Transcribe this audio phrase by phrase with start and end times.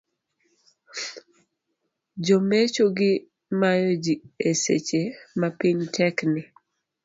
[2.25, 3.11] Jomecho gi
[3.59, 4.13] mayo ji
[4.49, 5.01] e seche
[5.39, 6.41] mapiny tek ni.